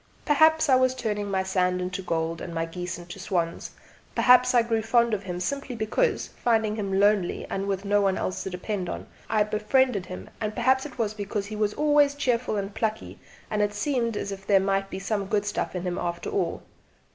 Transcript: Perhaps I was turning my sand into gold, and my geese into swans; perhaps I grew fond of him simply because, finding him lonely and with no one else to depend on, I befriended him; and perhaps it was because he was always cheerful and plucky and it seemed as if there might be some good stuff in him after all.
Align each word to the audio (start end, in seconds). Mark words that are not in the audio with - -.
Perhaps 0.25 0.67
I 0.67 0.73
was 0.77 0.95
turning 0.95 1.29
my 1.29 1.43
sand 1.43 1.79
into 1.79 2.01
gold, 2.01 2.41
and 2.41 2.55
my 2.55 2.65
geese 2.65 2.97
into 2.97 3.19
swans; 3.19 3.69
perhaps 4.15 4.55
I 4.55 4.63
grew 4.63 4.81
fond 4.81 5.13
of 5.13 5.21
him 5.21 5.39
simply 5.39 5.75
because, 5.75 6.25
finding 6.43 6.75
him 6.75 6.99
lonely 6.99 7.45
and 7.51 7.67
with 7.67 7.85
no 7.85 8.01
one 8.01 8.17
else 8.17 8.41
to 8.41 8.49
depend 8.49 8.89
on, 8.89 9.05
I 9.29 9.43
befriended 9.43 10.07
him; 10.07 10.31
and 10.41 10.55
perhaps 10.55 10.87
it 10.87 10.97
was 10.97 11.13
because 11.13 11.45
he 11.45 11.55
was 11.55 11.75
always 11.75 12.15
cheerful 12.15 12.57
and 12.57 12.73
plucky 12.73 13.19
and 13.51 13.61
it 13.61 13.75
seemed 13.75 14.17
as 14.17 14.31
if 14.31 14.47
there 14.47 14.59
might 14.59 14.89
be 14.89 14.97
some 14.97 15.27
good 15.27 15.45
stuff 15.45 15.75
in 15.75 15.83
him 15.83 15.99
after 15.99 16.31
all. 16.31 16.63